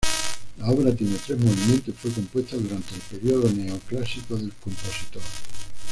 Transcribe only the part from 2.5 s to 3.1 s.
durante el